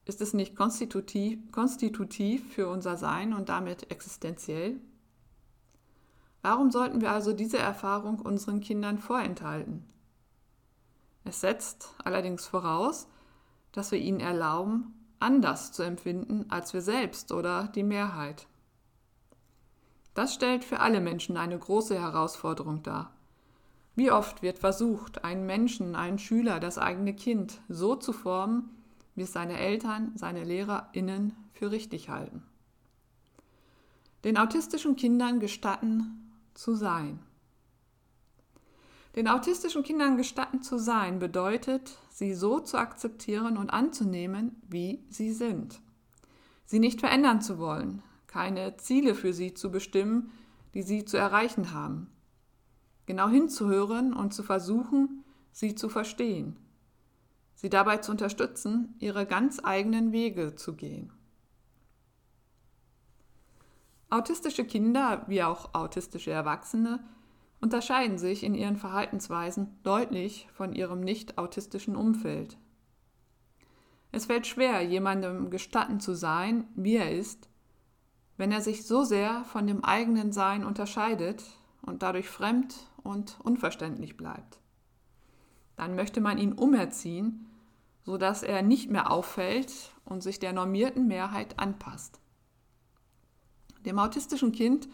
Ist 0.05 0.21
es 0.21 0.33
nicht 0.33 0.55
konstitutiv, 0.55 1.51
konstitutiv 1.51 2.53
für 2.53 2.67
unser 2.69 2.97
Sein 2.97 3.33
und 3.33 3.49
damit 3.49 3.91
existenziell? 3.91 4.79
Warum 6.41 6.69
sollten 6.69 7.01
wir 7.01 7.11
also 7.11 7.33
diese 7.33 7.57
Erfahrung 7.57 8.19
unseren 8.19 8.59
Kindern 8.59 8.99
vorenthalten? 8.99 9.83
Es 11.23 11.41
setzt 11.41 11.95
allerdings 12.03 12.45
voraus, 12.45 13.07
dass 13.71 13.91
wir 13.91 13.97
ihnen 13.97 14.19
erlauben, 14.19 14.93
anders 15.19 15.71
zu 15.71 15.81
empfinden 15.81 16.45
als 16.49 16.73
wir 16.73 16.81
selbst 16.81 17.31
oder 17.31 17.69
die 17.69 17.83
Mehrheit. 17.83 18.47
Das 20.13 20.35
stellt 20.35 20.63
für 20.63 20.81
alle 20.81 21.01
Menschen 21.01 21.35
eine 21.35 21.57
große 21.57 21.99
Herausforderung 21.99 22.83
dar. 22.83 23.11
Wie 23.95 24.11
oft 24.11 24.41
wird 24.41 24.59
versucht, 24.59 25.23
einen 25.23 25.45
Menschen, 25.45 25.95
einen 25.95 26.19
Schüler, 26.19 26.59
das 26.59 26.77
eigene 26.77 27.13
Kind 27.13 27.61
so 27.69 27.95
zu 27.95 28.11
formen, 28.11 28.69
wie 29.15 29.21
es 29.21 29.31
seine 29.31 29.57
Eltern, 29.57 30.11
seine 30.15 30.43
LehrerInnen 30.43 31.33
für 31.53 31.71
richtig 31.71 32.09
halten. 32.09 32.43
Den 34.25 34.37
autistischen 34.37 34.97
Kindern 34.97 35.39
gestatten 35.39 36.31
zu 36.53 36.75
sein. 36.75 37.19
Den 39.15 39.29
autistischen 39.29 39.83
Kindern 39.83 40.17
gestatten 40.17 40.61
zu 40.61 40.77
sein 40.77 41.19
bedeutet, 41.19 41.97
sie 42.09 42.33
so 42.33 42.59
zu 42.59 42.77
akzeptieren 42.77 43.55
und 43.55 43.69
anzunehmen, 43.69 44.61
wie 44.67 45.05
sie 45.09 45.31
sind. 45.31 45.79
Sie 46.65 46.79
nicht 46.79 46.99
verändern 46.99 47.41
zu 47.41 47.59
wollen, 47.59 48.03
keine 48.27 48.75
Ziele 48.75 49.15
für 49.15 49.31
sie 49.31 49.53
zu 49.53 49.71
bestimmen, 49.71 50.31
die 50.73 50.81
sie 50.81 51.05
zu 51.05 51.15
erreichen 51.15 51.71
haben. 51.71 52.09
Genau 53.05 53.29
hinzuhören 53.29 54.13
und 54.13 54.33
zu 54.33 54.43
versuchen, 54.43 55.23
sie 55.51 55.75
zu 55.75 55.89
verstehen. 55.89 56.57
Sie 57.53 57.69
dabei 57.69 57.97
zu 57.97 58.11
unterstützen, 58.11 58.95
ihre 58.99 59.25
ganz 59.25 59.61
eigenen 59.63 60.11
Wege 60.11 60.55
zu 60.55 60.75
gehen. 60.75 61.11
Autistische 64.09 64.65
Kinder 64.65 65.23
wie 65.27 65.43
auch 65.43 65.73
autistische 65.73 66.31
Erwachsene 66.31 67.03
unterscheiden 67.61 68.17
sich 68.17 68.43
in 68.43 68.53
ihren 68.53 68.77
Verhaltensweisen 68.77 69.79
deutlich 69.83 70.47
von 70.53 70.73
ihrem 70.73 71.01
nicht 71.01 71.37
autistischen 71.37 71.95
Umfeld. 71.95 72.57
Es 74.11 74.27
fällt 74.27 74.47
schwer, 74.47 74.81
jemandem 74.81 75.49
gestatten 75.49 75.99
zu 75.99 76.13
sein, 76.13 76.67
wie 76.75 76.95
er 76.95 77.11
ist, 77.11 77.49
wenn 78.37 78.51
er 78.51 78.61
sich 78.61 78.85
so 78.85 79.03
sehr 79.03 79.43
von 79.45 79.67
dem 79.67 79.83
eigenen 79.83 80.31
Sein 80.31 80.63
unterscheidet 80.63 81.43
und 81.81 82.03
dadurch 82.03 82.29
fremd 82.29 82.75
und 83.05 83.37
unverständlich 83.43 84.17
bleibt. 84.17 84.59
Dann 85.75 85.95
möchte 85.95 86.21
man 86.21 86.37
ihn 86.37 86.53
umerziehen, 86.53 87.47
sodass 88.03 88.43
er 88.43 88.61
nicht 88.61 88.89
mehr 88.89 89.11
auffällt 89.11 89.91
und 90.05 90.21
sich 90.21 90.39
der 90.39 90.53
normierten 90.53 91.07
Mehrheit 91.07 91.59
anpasst. 91.59 92.19
Dem 93.85 93.99
autistischen 93.99 94.51
Kind 94.51 94.87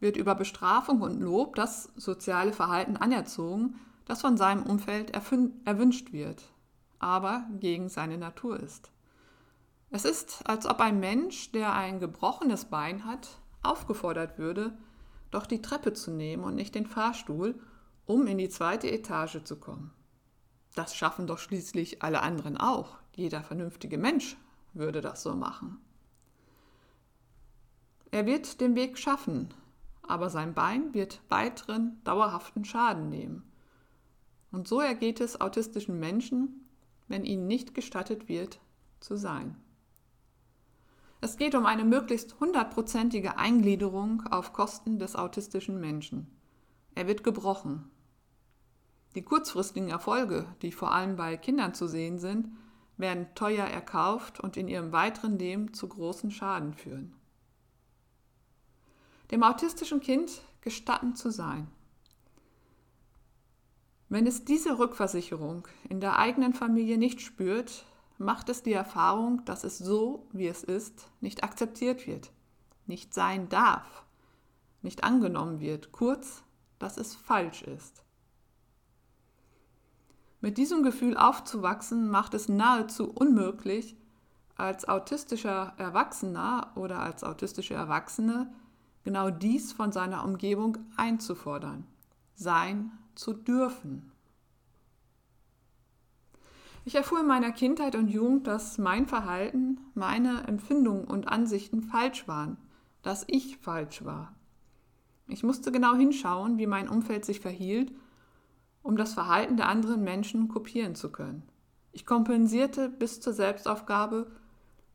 wird 0.00 0.16
über 0.16 0.34
Bestrafung 0.34 1.00
und 1.00 1.20
Lob 1.20 1.54
das 1.54 1.90
soziale 1.96 2.52
Verhalten 2.52 2.96
anerzogen, 2.96 3.80
das 4.04 4.20
von 4.20 4.36
seinem 4.36 4.62
Umfeld 4.62 5.10
erwünscht 5.10 6.12
wird, 6.12 6.44
aber 6.98 7.46
gegen 7.58 7.88
seine 7.88 8.18
Natur 8.18 8.60
ist. 8.60 8.90
Es 9.90 10.04
ist, 10.04 10.46
als 10.48 10.66
ob 10.66 10.80
ein 10.80 11.00
Mensch, 11.00 11.52
der 11.52 11.72
ein 11.72 12.00
gebrochenes 12.00 12.66
Bein 12.66 13.04
hat, 13.04 13.28
aufgefordert 13.62 14.38
würde, 14.38 14.76
doch 15.30 15.46
die 15.46 15.62
Treppe 15.62 15.92
zu 15.92 16.10
nehmen 16.10 16.44
und 16.44 16.54
nicht 16.54 16.74
den 16.74 16.86
Fahrstuhl, 16.86 17.60
um 18.06 18.26
in 18.26 18.38
die 18.38 18.48
zweite 18.48 18.90
Etage 18.90 19.42
zu 19.44 19.56
kommen. 19.56 19.92
Das 20.74 20.94
schaffen 20.94 21.26
doch 21.26 21.38
schließlich 21.38 22.02
alle 22.02 22.22
anderen 22.22 22.56
auch. 22.56 22.98
Jeder 23.14 23.42
vernünftige 23.42 23.98
Mensch 23.98 24.36
würde 24.74 25.00
das 25.00 25.22
so 25.22 25.34
machen. 25.34 25.78
Er 28.10 28.26
wird 28.26 28.60
den 28.60 28.74
Weg 28.76 28.98
schaffen, 28.98 29.52
aber 30.02 30.30
sein 30.30 30.54
Bein 30.54 30.94
wird 30.94 31.20
weiteren 31.28 32.00
dauerhaften 32.04 32.64
Schaden 32.64 33.08
nehmen. 33.08 33.50
Und 34.52 34.68
so 34.68 34.80
ergeht 34.80 35.20
es 35.20 35.40
autistischen 35.40 35.98
Menschen, 35.98 36.68
wenn 37.08 37.24
ihnen 37.24 37.46
nicht 37.46 37.74
gestattet 37.74 38.28
wird, 38.28 38.60
zu 39.00 39.16
sein. 39.16 39.56
Es 41.26 41.36
geht 41.36 41.56
um 41.56 41.66
eine 41.66 41.82
möglichst 41.82 42.38
hundertprozentige 42.38 43.36
Eingliederung 43.36 44.22
auf 44.30 44.52
Kosten 44.52 45.00
des 45.00 45.16
autistischen 45.16 45.80
Menschen. 45.80 46.30
Er 46.94 47.08
wird 47.08 47.24
gebrochen. 47.24 47.90
Die 49.16 49.22
kurzfristigen 49.22 49.88
Erfolge, 49.88 50.46
die 50.62 50.70
vor 50.70 50.92
allem 50.92 51.16
bei 51.16 51.36
Kindern 51.36 51.74
zu 51.74 51.88
sehen 51.88 52.20
sind, 52.20 52.46
werden 52.96 53.26
teuer 53.34 53.66
erkauft 53.66 54.38
und 54.38 54.56
in 54.56 54.68
ihrem 54.68 54.92
weiteren 54.92 55.36
Leben 55.36 55.74
zu 55.74 55.88
großen 55.88 56.30
Schaden 56.30 56.74
führen 56.74 57.12
dem 59.32 59.42
autistischen 59.42 59.98
Kind 59.98 60.42
gestatten 60.60 61.16
zu 61.16 61.30
sein. 61.30 61.66
Wenn 64.08 64.28
es 64.28 64.44
diese 64.44 64.78
Rückversicherung 64.78 65.66
in 65.88 65.98
der 65.98 66.16
eigenen 66.16 66.54
Familie 66.54 66.96
nicht 66.96 67.20
spürt, 67.20 67.84
macht 68.18 68.48
es 68.48 68.62
die 68.62 68.72
Erfahrung, 68.72 69.44
dass 69.44 69.64
es 69.64 69.78
so, 69.78 70.26
wie 70.32 70.46
es 70.46 70.64
ist, 70.64 71.08
nicht 71.20 71.44
akzeptiert 71.44 72.06
wird, 72.06 72.32
nicht 72.86 73.14
sein 73.14 73.48
darf, 73.48 74.04
nicht 74.82 75.04
angenommen 75.04 75.60
wird, 75.60 75.92
kurz, 75.92 76.42
dass 76.78 76.96
es 76.96 77.14
falsch 77.14 77.62
ist. 77.62 78.02
Mit 80.40 80.58
diesem 80.58 80.82
Gefühl 80.82 81.16
aufzuwachsen 81.16 82.08
macht 82.08 82.34
es 82.34 82.48
nahezu 82.48 83.10
unmöglich, 83.10 83.96
als 84.56 84.88
autistischer 84.88 85.74
Erwachsener 85.76 86.72
oder 86.76 87.00
als 87.00 87.24
autistische 87.24 87.74
Erwachsene 87.74 88.52
genau 89.04 89.30
dies 89.30 89.72
von 89.72 89.92
seiner 89.92 90.24
Umgebung 90.24 90.78
einzufordern, 90.96 91.86
sein 92.34 92.90
zu 93.14 93.32
dürfen. 93.32 94.12
Ich 96.86 96.94
erfuhr 96.94 97.18
in 97.18 97.26
meiner 97.26 97.50
Kindheit 97.50 97.96
und 97.96 98.06
Jugend, 98.06 98.46
dass 98.46 98.78
mein 98.78 99.08
Verhalten, 99.08 99.80
meine 99.94 100.46
Empfindungen 100.46 101.04
und 101.04 101.26
Ansichten 101.26 101.82
falsch 101.82 102.28
waren, 102.28 102.58
dass 103.02 103.24
ich 103.26 103.58
falsch 103.58 104.04
war. 104.04 104.36
Ich 105.26 105.42
musste 105.42 105.72
genau 105.72 105.96
hinschauen, 105.96 106.58
wie 106.58 106.68
mein 106.68 106.88
Umfeld 106.88 107.24
sich 107.24 107.40
verhielt, 107.40 107.92
um 108.84 108.96
das 108.96 109.14
Verhalten 109.14 109.56
der 109.56 109.68
anderen 109.68 110.04
Menschen 110.04 110.46
kopieren 110.46 110.94
zu 110.94 111.10
können. 111.10 111.42
Ich 111.90 112.06
kompensierte 112.06 112.88
bis 112.88 113.20
zur 113.20 113.32
Selbstaufgabe 113.32 114.30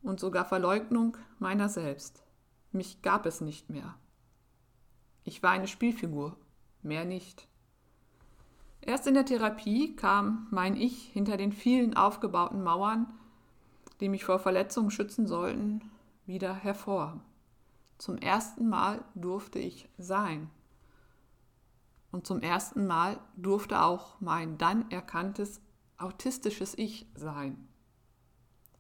und 0.02 0.22
sogar 0.22 0.46
Verleugnung 0.46 1.18
meiner 1.40 1.68
selbst. 1.68 2.24
Mich 2.72 3.02
gab 3.02 3.26
es 3.26 3.42
nicht 3.42 3.70
mehr. 3.70 3.96
Ich 5.26 5.44
war 5.44 5.52
eine 5.52 5.68
Spielfigur, 5.68 6.38
mehr 6.84 7.04
nicht. 7.04 7.50
Erst 8.82 9.06
in 9.06 9.14
der 9.14 9.26
Therapie 9.26 9.96
kam 9.96 10.48
mein 10.50 10.76
Ich 10.76 11.04
hinter 11.14 11.38
den 11.38 11.52
vielen 11.52 11.96
aufgebauten 11.96 12.64
Mauern, 12.64 13.14
die 14.00 14.10
mich 14.10 14.26
vor 14.26 14.40
Verletzungen 14.40 14.90
schützen 14.90 15.28
sollten, 15.28 15.82
wieder 16.26 16.54
hervor. 16.54 17.20
Zum 18.00 18.18
ersten 18.18 18.68
Mal 18.68 19.04
durfte 19.14 19.60
ich 19.60 19.88
sein. 20.00 20.50
Und 22.12 22.26
zum 22.26 22.42
ersten 22.42 22.88
Mal 22.88 23.20
durfte 23.38 23.84
auch 23.84 24.20
mein 24.20 24.58
dann 24.58 24.90
erkanntes 24.90 25.62
autistisches 25.98 26.76
Ich 26.78 27.06
sein. 27.16 27.68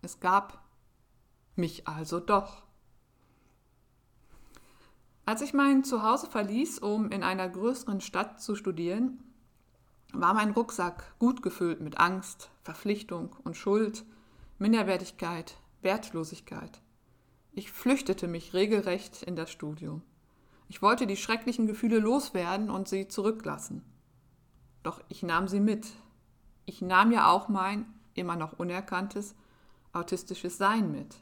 Es 0.01 0.19
gab 0.19 0.65
mich 1.55 1.87
also 1.87 2.19
doch. 2.19 2.63
Als 5.25 5.43
ich 5.43 5.53
mein 5.53 5.83
Zuhause 5.83 6.27
verließ, 6.27 6.79
um 6.79 7.11
in 7.11 7.21
einer 7.21 7.47
größeren 7.47 8.01
Stadt 8.01 8.41
zu 8.41 8.55
studieren, 8.55 9.23
war 10.13 10.33
mein 10.33 10.51
Rucksack 10.51 11.17
gut 11.19 11.41
gefüllt 11.41 11.81
mit 11.81 11.99
Angst, 11.99 12.49
Verpflichtung 12.63 13.35
und 13.43 13.57
Schuld, 13.57 14.05
Minderwertigkeit, 14.59 15.57
Wertlosigkeit. 15.81 16.81
Ich 17.53 17.71
flüchtete 17.71 18.27
mich 18.27 18.53
regelrecht 18.53 19.23
in 19.23 19.35
das 19.35 19.51
Studium. 19.51 20.01
Ich 20.67 20.81
wollte 20.81 21.05
die 21.05 21.17
schrecklichen 21.17 21.67
Gefühle 21.67 21.99
loswerden 21.99 22.69
und 22.69 22.87
sie 22.87 23.07
zurücklassen. 23.07 23.83
Doch 24.83 25.01
ich 25.09 25.21
nahm 25.21 25.47
sie 25.47 25.59
mit. 25.59 25.87
Ich 26.65 26.81
nahm 26.81 27.11
ja 27.11 27.29
auch 27.29 27.49
mein, 27.49 27.85
immer 28.13 28.35
noch 28.35 28.53
unerkanntes, 28.53 29.35
autistisches 29.93 30.57
Sein 30.57 30.91
mit. 30.91 31.17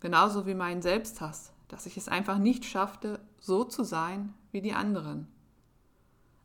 Genauso 0.00 0.46
wie 0.46 0.54
meinen 0.54 0.82
Selbsthass, 0.82 1.52
dass 1.68 1.86
ich 1.86 1.96
es 1.96 2.08
einfach 2.08 2.38
nicht 2.38 2.64
schaffte, 2.64 3.20
so 3.38 3.64
zu 3.64 3.84
sein 3.84 4.34
wie 4.50 4.62
die 4.62 4.72
anderen. 4.72 5.28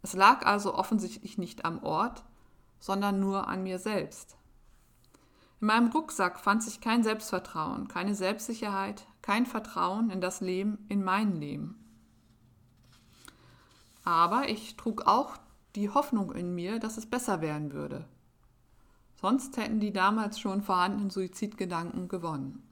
Es 0.02 0.14
lag 0.14 0.46
also 0.46 0.74
offensichtlich 0.74 1.38
nicht 1.38 1.66
am 1.66 1.84
Ort, 1.84 2.24
sondern 2.80 3.20
nur 3.20 3.48
an 3.48 3.64
mir 3.64 3.80
selbst. 3.80 4.38
In 5.60 5.68
meinem 5.68 5.92
Rucksack 5.92 6.40
fand 6.40 6.64
sich 6.64 6.82
kein 6.82 7.04
Selbstvertrauen, 7.04 7.88
keine 7.88 8.16
Selbstsicherheit, 8.16 9.06
kein 9.22 9.46
Vertrauen 9.46 10.10
in 10.10 10.20
das 10.20 10.42
Leben, 10.42 10.86
in 10.90 11.04
mein 11.04 11.36
Leben. 11.36 11.78
Aber 14.04 14.50
ich 14.50 14.76
trug 14.76 15.06
auch 15.06 15.38
die 15.76 15.90
Hoffnung 15.90 16.32
in 16.32 16.56
mir, 16.56 16.80
dass 16.80 16.98
es 16.98 17.06
besser 17.06 17.42
werden 17.42 17.72
würde. 17.74 18.06
Sonst 19.22 19.56
hätten 19.58 19.80
die 19.80 19.94
damals 19.94 20.40
schon 20.40 20.64
vorhandenen 20.64 21.12
Suizidgedanken 21.12 22.08
gewonnen. 22.08 22.68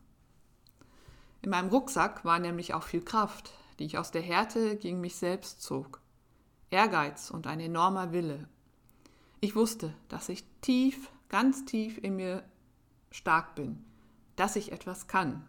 In 1.43 1.51
meinem 1.51 1.69
Rucksack 1.69 2.25
war 2.25 2.39
nämlich 2.39 2.73
auch 2.73 2.83
viel 2.83 3.01
Kraft, 3.01 3.53
die 3.77 3.85
ich 3.85 3.99
aus 3.99 4.09
der 4.09 4.23
Härte 4.23 4.75
gegen 4.75 4.99
mich 4.99 5.15
selbst 5.15 5.61
zog. 5.61 5.98
Ehrgeiz 6.71 7.32
und 7.32 7.47
ein 7.47 7.60
enormer 7.60 8.12
Wille. 8.12 8.47
Ich 9.41 9.55
wusste, 9.55 9.93
dass 10.08 10.29
ich 10.29 10.43
tief, 10.62 11.10
ganz 11.29 11.65
tief 11.65 11.97
in 11.97 12.15
mir 12.15 12.43
stark 13.12 13.55
bin, 13.55 13.84
dass 14.36 14.55
ich 14.55 14.71
etwas 14.71 15.08
kann. 15.08 15.47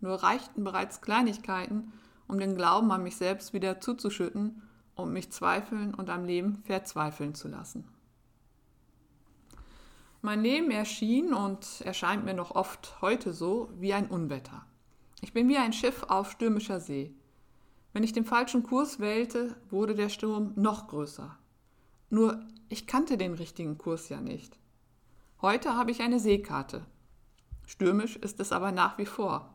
Nur 0.00 0.22
reichten 0.22 0.64
bereits 0.64 1.00
Kleinigkeiten, 1.00 1.92
um 2.28 2.38
den 2.38 2.56
Glauben 2.56 2.90
an 2.92 3.02
mich 3.02 3.16
selbst 3.16 3.52
wieder 3.52 3.80
zuzuschütten 3.80 4.62
und 4.94 5.12
mich 5.12 5.30
zweifeln 5.30 5.94
und 5.94 6.10
am 6.10 6.24
Leben 6.24 6.62
verzweifeln 6.64 7.34
zu 7.34 7.48
lassen. 7.48 7.84
Mein 10.20 10.40
Leben 10.40 10.70
erschien 10.70 11.32
und 11.32 11.80
erscheint 11.80 12.24
mir 12.24 12.34
noch 12.34 12.52
oft 12.52 13.00
heute 13.00 13.32
so 13.32 13.70
wie 13.78 13.92
ein 13.92 14.06
Unwetter. 14.06 14.64
Ich 15.20 15.32
bin 15.32 15.48
wie 15.48 15.56
ein 15.56 15.72
Schiff 15.72 16.04
auf 16.04 16.30
stürmischer 16.30 16.78
See. 16.78 17.14
Wenn 17.92 18.04
ich 18.04 18.12
den 18.12 18.24
falschen 18.24 18.62
Kurs 18.62 19.00
wählte, 19.00 19.54
wurde 19.70 19.94
der 19.94 20.08
Sturm 20.08 20.52
noch 20.56 20.88
größer. 20.88 21.36
Nur 22.10 22.42
ich 22.68 22.86
kannte 22.86 23.18
den 23.18 23.34
richtigen 23.34 23.76
Kurs 23.78 24.08
ja 24.08 24.20
nicht. 24.20 24.58
Heute 25.42 25.76
habe 25.76 25.90
ich 25.90 26.00
eine 26.00 26.20
Seekarte. 26.20 26.86
Stürmisch 27.66 28.16
ist 28.16 28.40
es 28.40 28.52
aber 28.52 28.72
nach 28.72 28.98
wie 28.98 29.06
vor. 29.06 29.52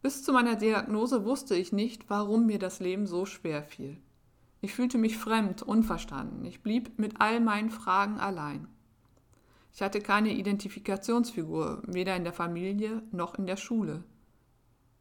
Bis 0.00 0.22
zu 0.22 0.32
meiner 0.32 0.54
Diagnose 0.54 1.24
wusste 1.24 1.56
ich 1.56 1.72
nicht, 1.72 2.08
warum 2.08 2.46
mir 2.46 2.58
das 2.58 2.78
Leben 2.78 3.06
so 3.06 3.26
schwer 3.26 3.62
fiel. 3.62 3.96
Ich 4.60 4.74
fühlte 4.74 4.98
mich 4.98 5.16
fremd, 5.16 5.62
unverstanden. 5.62 6.44
Ich 6.44 6.62
blieb 6.62 6.98
mit 6.98 7.20
all 7.20 7.40
meinen 7.40 7.70
Fragen 7.70 8.18
allein. 8.18 8.68
Ich 9.72 9.82
hatte 9.82 10.00
keine 10.00 10.32
Identifikationsfigur, 10.32 11.82
weder 11.86 12.16
in 12.16 12.24
der 12.24 12.32
Familie 12.32 13.02
noch 13.12 13.36
in 13.36 13.46
der 13.46 13.56
Schule. 13.56 14.02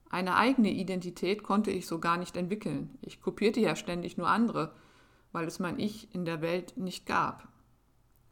Eine 0.10 0.36
eigene 0.36 0.72
Identität 0.72 1.43
konnte 1.43 1.72
ich 1.72 1.86
so 1.86 2.00
gar 2.00 2.17
nicht 2.17 2.38
entwickeln. 2.38 2.98
Ich 3.02 3.22
kopierte 3.22 3.60
ja 3.60 3.76
ständig 3.76 4.17
nur 4.17 4.30
andere, 4.30 4.74
weil 5.32 5.46
es 5.48 5.60
mein 5.60 5.80
Ich 5.80 6.13
in 6.15 6.24
der 6.24 6.41
Welt 6.41 6.78
nicht 6.78 7.06
gab. 7.06 7.48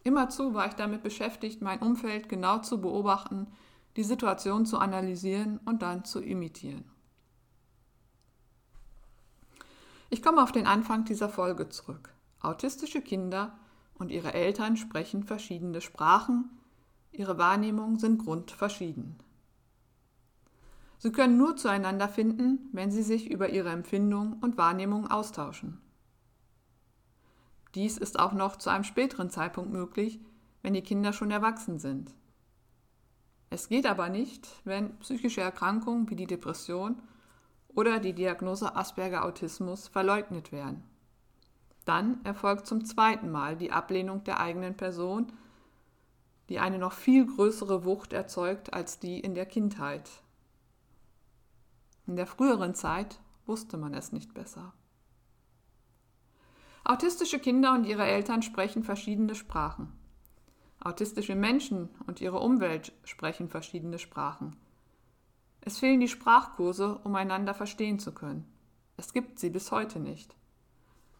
Immerzu 0.03 0.53
war 0.53 0.67
ich 0.67 0.73
damit 0.73 1.03
beschäftigt, 1.03 1.61
mein 1.61 1.79
Umfeld 1.79 2.29
genau 2.29 2.59
zu 2.59 2.79
beobachten, 2.79 3.47
die 3.97 4.03
Situation 4.03 4.65
zu 4.65 4.77
analysieren 4.77 5.59
und 5.65 5.81
dann 5.81 6.05
zu 6.05 6.21
imitieren. 6.21 6.85
Ich 10.09 10.21
komme 10.21 10.43
auf 10.43 10.51
den 10.51 10.67
Anfang 10.67 11.05
dieser 11.05 11.29
Folge 11.29 11.69
zurück. 11.69 12.13
Autistische 12.39 13.01
Kinder 13.01 13.57
und 13.95 14.11
ihre 14.11 14.33
Eltern 14.33 14.77
sprechen 14.77 15.23
verschiedene 15.23 15.81
Sprachen, 15.81 16.49
ihre 17.11 17.37
Wahrnehmungen 17.37 17.97
sind 17.97 18.23
grundverschieden. 18.23 19.17
Sie 20.97 21.11
können 21.11 21.37
nur 21.37 21.57
zueinander 21.57 22.07
finden, 22.07 22.69
wenn 22.71 22.91
sie 22.91 23.03
sich 23.03 23.29
über 23.29 23.49
ihre 23.49 23.69
Empfindungen 23.69 24.33
und 24.41 24.57
Wahrnehmungen 24.57 25.09
austauschen. 25.09 25.81
Dies 27.75 27.97
ist 27.97 28.19
auch 28.19 28.31
noch 28.31 28.55
zu 28.55 28.69
einem 28.69 28.85
späteren 28.85 29.29
Zeitpunkt 29.29 29.71
möglich, 29.71 30.19
wenn 30.61 30.73
die 30.73 30.81
Kinder 30.81 31.11
schon 31.11 31.29
erwachsen 31.29 31.77
sind. 31.77 32.15
Es 33.49 33.69
geht 33.69 33.85
aber 33.85 34.09
nicht, 34.09 34.49
wenn 34.63 34.97
psychische 34.99 35.41
Erkrankungen 35.41 36.09
wie 36.09 36.15
die 36.15 36.27
Depression 36.27 37.01
oder 37.75 37.99
die 37.99 38.13
Diagnose 38.13 38.75
Asperger-Autismus 38.75 39.87
verleugnet 39.89 40.51
werden. 40.51 40.83
Dann 41.83 42.23
erfolgt 42.23 42.65
zum 42.65 42.83
zweiten 42.83 43.29
Mal 43.29 43.57
die 43.57 43.71
Ablehnung 43.71 44.23
der 44.23 44.39
eigenen 44.39 44.75
Person, 44.75 45.31
die 46.49 46.59
eine 46.59 46.79
noch 46.79 46.93
viel 46.93 47.25
größere 47.25 47.85
Wucht 47.85 48.13
erzeugt 48.13 48.73
als 48.73 48.99
die 48.99 49.19
in 49.19 49.35
der 49.35 49.45
Kindheit. 49.45 50.09
In 52.07 52.15
der 52.15 52.27
früheren 52.27 52.75
Zeit 52.75 53.19
wusste 53.45 53.77
man 53.77 53.93
es 53.93 54.11
nicht 54.11 54.33
besser. 54.33 54.73
Autistische 56.83 57.39
Kinder 57.39 57.73
und 57.73 57.85
ihre 57.85 58.05
Eltern 58.05 58.43
sprechen 58.43 58.83
verschiedene 58.83 59.33
Sprachen. 59.33 59.91
Autistische 60.79 61.33
Menschen 61.33 61.89
und 62.05 62.21
ihre 62.21 62.39
Umwelt 62.39 62.93
sprechen 63.05 63.49
verschiedene 63.49 63.97
Sprachen. 63.97 64.55
Es 65.61 65.79
fehlen 65.79 65.99
die 65.99 66.07
Sprachkurse, 66.07 66.99
um 67.03 67.15
einander 67.15 67.55
verstehen 67.55 67.97
zu 67.97 68.13
können. 68.13 68.45
Es 68.97 69.11
gibt 69.11 69.39
sie 69.39 69.49
bis 69.49 69.71
heute 69.71 69.99
nicht. 69.99 70.35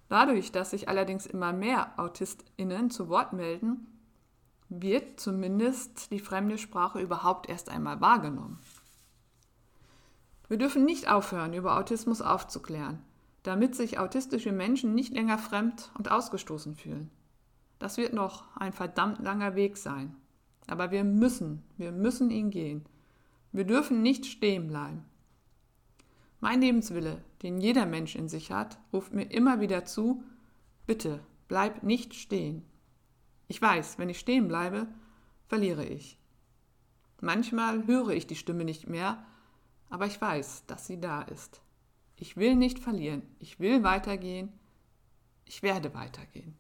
Dadurch, 0.08 0.52
dass 0.52 0.70
sich 0.70 0.88
allerdings 0.88 1.26
immer 1.26 1.52
mehr 1.52 1.98
Autistinnen 1.98 2.92
zu 2.92 3.10
Wort 3.10 3.34
melden, 3.34 3.88
wird 4.70 5.20
zumindest 5.20 6.12
die 6.12 6.20
fremde 6.20 6.60
Sprache 6.60 7.00
überhaupt 7.00 7.50
erst 7.50 7.70
einmal 7.70 8.02
wahrgenommen. 8.02 8.60
Wir 10.48 10.58
dürfen 10.58 10.86
nicht 10.86 11.10
aufhören, 11.10 11.54
über 11.54 11.78
Autismus 11.78 12.22
aufzuklären 12.22 13.02
damit 13.46 13.76
sich 13.76 14.00
autistische 14.00 14.52
Menschen 14.52 14.96
nicht 14.96 15.14
länger 15.14 15.38
fremd 15.38 15.92
und 15.98 16.10
ausgestoßen 16.10 16.76
fühlen. 16.76 17.12
Das 17.78 17.98
wird 17.98 18.14
noch 18.14 18.44
ein 18.58 18.74
verdammt 18.74 19.20
langer 19.20 19.56
Weg 19.56 19.78
sein. 19.78 20.16
Aber 20.66 20.90
wir 20.90 21.04
müssen, 21.04 21.62
wir 21.78 21.92
müssen 21.92 22.32
ihn 22.32 22.50
gehen. 22.50 22.86
Wir 23.52 23.66
dürfen 23.66 24.02
nicht 24.02 24.26
stehen 24.26 24.68
bleiben. 24.68 25.06
Mein 26.40 26.60
Lebenswille, 26.60 27.24
den 27.44 27.62
jeder 27.62 27.86
Mensch 27.86 28.16
in 28.16 28.30
sich 28.30 28.52
hat, 28.52 28.80
ruft 28.92 29.14
mir 29.14 29.32
immer 29.32 29.60
wieder 29.60 29.86
zu, 29.86 30.24
bitte 30.88 31.20
bleib 31.48 31.84
nicht 31.84 32.16
stehen. 32.16 32.64
Ich 33.48 33.62
weiß, 33.62 34.00
wenn 34.00 34.10
ich 34.10 34.18
stehen 34.18 34.48
bleibe, 34.48 34.88
verliere 35.48 35.86
ich. 35.86 36.18
Manchmal 37.22 37.86
höre 37.86 38.10
ich 38.10 38.26
die 38.26 38.36
Stimme 38.36 38.66
nicht 38.66 38.90
mehr, 38.90 39.24
aber 39.96 40.08
ich 40.08 40.20
weiß, 40.20 40.66
dass 40.68 40.88
sie 40.88 41.00
da 41.00 41.22
ist. 41.22 41.62
Ich 42.18 42.36
will 42.36 42.58
nicht 42.58 42.80
verlieren. 42.80 43.22
Ich 43.40 43.62
will 43.62 43.82
weitergehen. 43.82 44.52
Ich 45.46 45.64
werde 45.64 45.94
weitergehen. 45.94 46.58